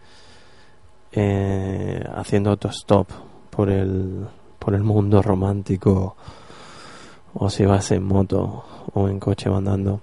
eh, 1.13 2.03
haciendo 2.13 2.51
autostop 2.51 3.09
por 3.49 3.72
el, 3.72 4.28
por 4.59 4.76
el 4.76 4.84
mundo 4.84 5.24
romántico, 5.24 6.15
o 7.34 7.49
si 7.49 7.65
vas 7.65 7.89
en 7.89 8.03
moto 8.03 8.65
o 8.93 9.09
en 9.09 9.19
coche 9.19 9.49
andando. 9.49 10.01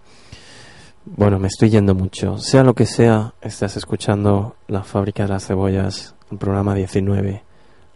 Bueno, 1.17 1.39
me 1.39 1.49
estoy 1.49 1.71
yendo 1.71 1.95
mucho. 1.95 2.37
Sea 2.39 2.63
lo 2.63 2.75
que 2.75 2.85
sea, 2.85 3.33
estás 3.41 3.77
escuchando 3.77 4.57
La 4.67 4.83
Fábrica 4.83 5.23
de 5.23 5.31
las 5.31 5.47
Cebollas, 5.47 6.15
el 6.31 6.39
programa 6.39 6.75
19, 6.75 7.43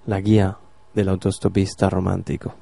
la 0.06 0.20
guía 0.20 0.56
del 0.94 1.10
autostopista 1.10 1.90
romántico. 1.90 2.54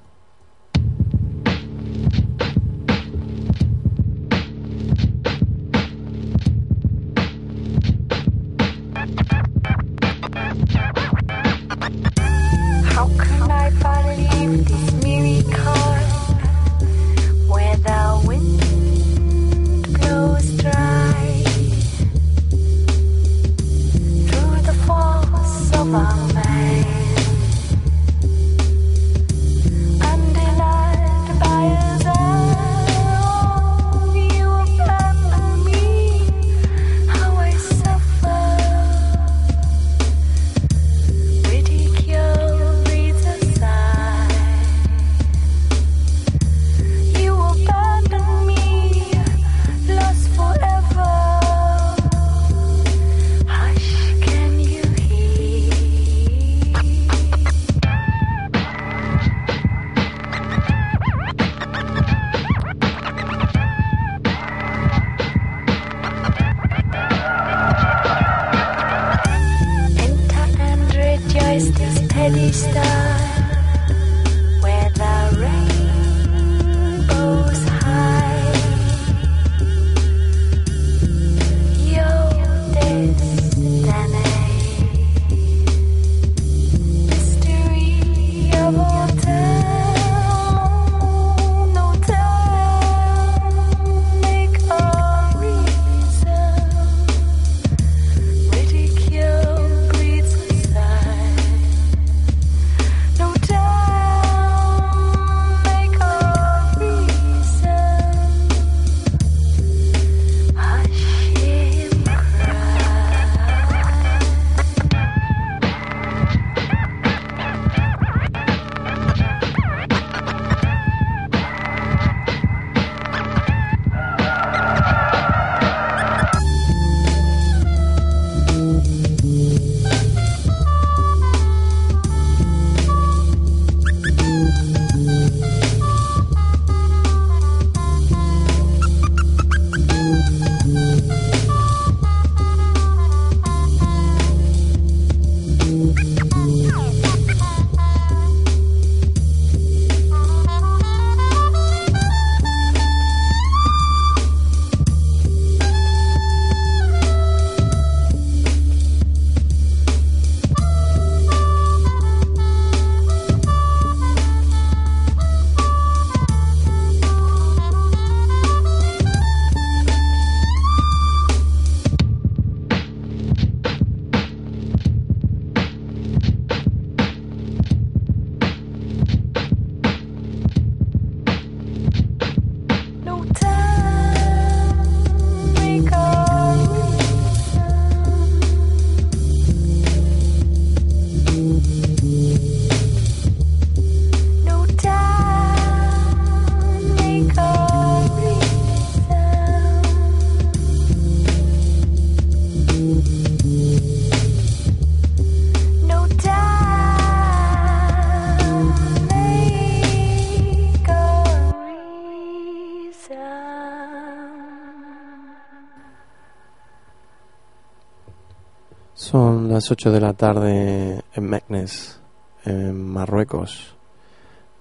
Las 219.61 219.71
8 219.71 219.93
de 219.93 220.01
la 220.01 220.15
tarde 220.15 221.03
en 221.13 221.25
Meknes, 221.29 222.01
en 222.47 222.83
Marruecos. 222.83 223.77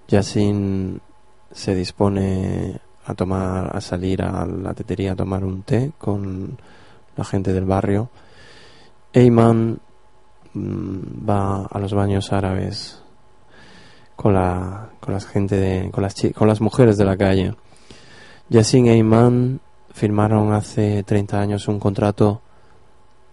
Yassin 0.08 1.00
se 1.50 1.74
dispone 1.74 2.78
a 3.06 3.14
tomar, 3.14 3.74
a 3.74 3.80
salir 3.80 4.20
a 4.20 4.44
la 4.44 4.74
tetería 4.74 5.12
a 5.12 5.16
tomar 5.16 5.42
un 5.42 5.62
té 5.62 5.92
con 5.96 6.58
la 7.16 7.24
gente 7.24 7.54
del 7.54 7.64
barrio. 7.64 8.10
Eyman 9.14 9.80
mm, 10.52 10.98
va 11.26 11.64
a 11.64 11.78
los 11.78 11.94
baños 11.94 12.30
árabes 12.34 13.02
con 14.16 14.34
la 14.34 14.90
con 15.00 15.14
las 15.14 15.24
gente 15.24 15.56
de, 15.56 15.90
con 15.90 16.02
las 16.02 16.14
con 16.36 16.46
las 16.46 16.60
mujeres 16.60 16.98
de 16.98 17.06
la 17.06 17.16
calle. 17.16 17.54
Yassin 18.50 18.84
e 18.84 18.96
Eyman 18.96 19.60
firmaron 19.94 20.52
hace 20.52 21.02
30 21.04 21.40
años 21.40 21.68
un 21.68 21.80
contrato 21.80 22.42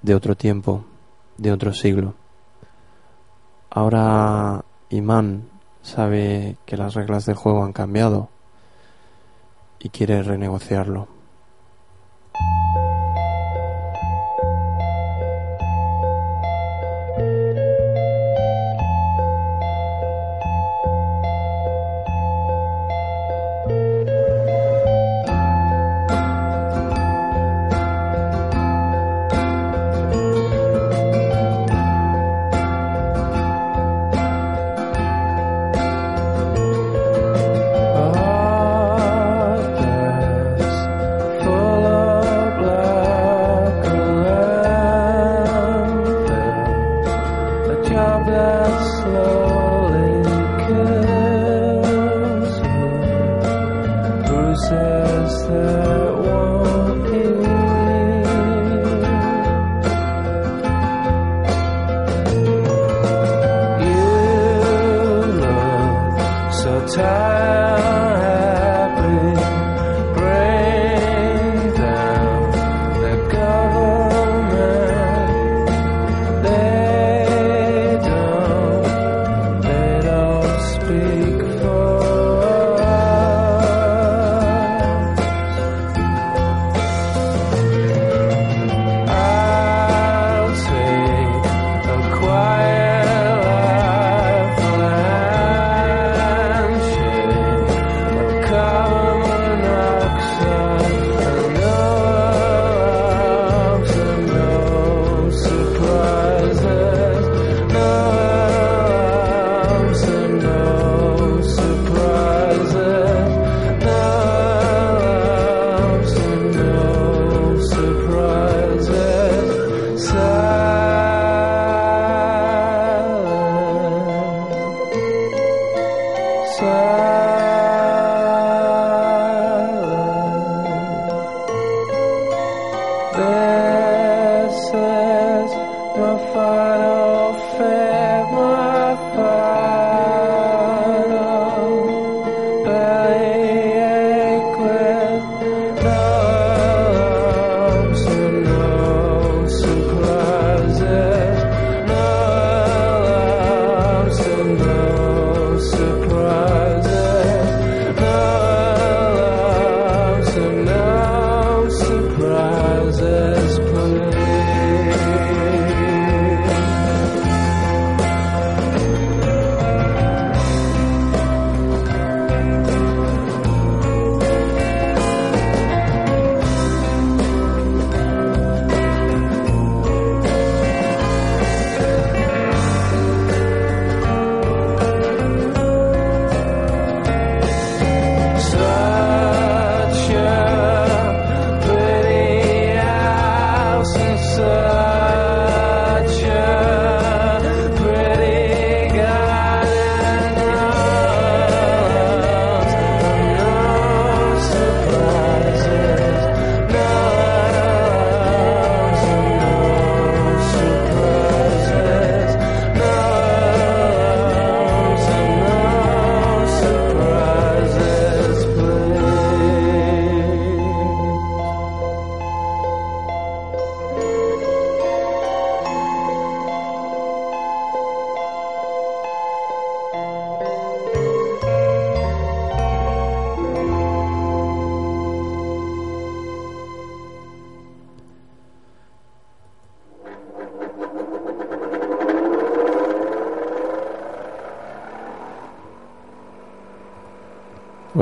de 0.02 0.16
otro 0.16 0.34
tiempo, 0.38 0.86
de 1.38 1.52
otro 1.52 1.74
siglo. 1.74 2.16
Ahora 3.70 4.64
Iman 4.90 5.50
sabe 5.82 6.58
que 6.66 6.78
las 6.78 6.94
reglas 6.94 7.26
del 7.26 7.36
juego 7.36 7.64
han 7.64 7.74
cambiado 7.74 8.30
y 9.80 9.90
quiere 9.90 10.24
renegociarlo. 10.24 11.17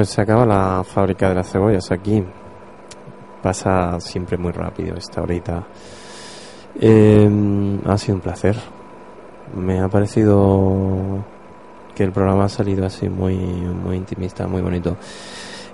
Pues 0.05 0.13
se 0.13 0.21
acaba 0.21 0.45
la 0.45 0.83
fábrica 0.83 1.29
de 1.29 1.33
las 1.33 1.51
cebollas 1.51 1.91
aquí. 1.91 2.23
Pasa 3.41 3.99
siempre 3.99 4.37
muy 4.37 4.51
rápido 4.51 4.95
esta 4.95 5.23
horita. 5.23 5.65
Eh, 6.79 7.27
ha 7.83 7.97
sido 7.97 8.13
un 8.13 8.21
placer. 8.21 8.55
Me 9.55 9.79
ha 9.79 9.87
parecido 9.87 11.25
que 11.95 12.03
el 12.03 12.11
programa 12.11 12.43
ha 12.43 12.49
salido 12.49 12.85
así 12.85 13.09
muy, 13.09 13.35
muy 13.35 13.95
intimista, 13.95 14.45
muy 14.45 14.61
bonito. 14.61 14.95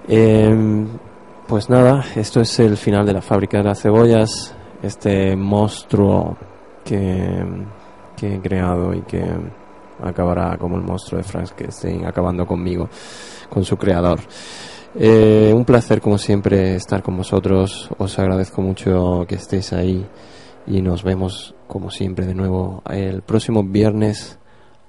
Eh, 0.08 0.86
pues 1.46 1.70
nada, 1.70 2.06
esto 2.16 2.40
es 2.40 2.58
el 2.62 2.78
final 2.78 3.06
de 3.06 3.12
la 3.12 3.22
fábrica 3.22 3.58
de 3.58 3.66
las 3.66 3.82
cebollas. 3.82 4.56
Este 4.82 5.36
monstruo 5.36 6.38
que, 6.86 7.46
que 8.16 8.36
he 8.36 8.40
creado 8.40 8.94
y 8.94 9.02
que 9.02 9.26
acabará 10.02 10.58
como 10.58 10.78
el 10.78 10.84
monstruo 10.84 11.18
de 11.18 11.24
Frankenstein, 11.24 12.06
acabando 12.06 12.46
conmigo, 12.46 12.90
con 13.50 13.64
su 13.64 13.78
creador. 13.78 14.20
Eh, 14.96 15.54
un 15.56 15.64
placer, 15.64 16.02
como 16.02 16.18
siempre, 16.18 16.76
estar 16.76 17.02
con 17.02 17.16
vosotros. 17.16 17.90
Os 17.98 18.20
agradezco 18.20 18.62
mucho 18.62 19.26
que 19.28 19.36
estéis 19.36 19.72
ahí 19.74 20.06
y 20.68 20.82
nos 20.82 21.04
vemos, 21.04 21.56
como 21.68 21.90
siempre, 21.90 22.26
de 22.26 22.36
nuevo 22.36 22.84
el 22.90 23.22
próximo 23.22 23.64
viernes 23.64 24.38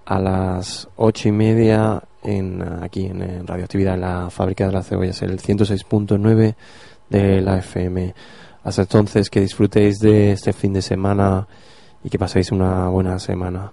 a 0.05 0.19
las 0.19 0.89
ocho 0.97 1.29
y 1.29 1.33
media 1.33 2.03
en, 2.23 2.63
aquí 2.83 3.07
en, 3.07 3.23
en 3.23 3.47
Radioactividad, 3.47 3.95
en 3.95 4.01
la 4.01 4.31
fábrica 4.31 4.67
de 4.67 4.73
las 4.73 4.89
cebollas, 4.89 5.23
el 5.23 5.39
106.9 5.39 6.55
de 7.09 7.41
la 7.41 7.59
FM. 7.59 8.15
Hasta 8.65 8.83
entonces, 8.83 9.31
que 9.31 9.41
disfrutéis 9.41 9.99
de 9.99 10.33
este 10.33 10.53
fin 10.53 10.73
de 10.73 10.83
semana 10.83 11.47
y 12.03 12.11
que 12.11 12.19
paséis 12.19 12.51
una 12.53 12.89
buena 12.89 13.19
semana. 13.19 13.73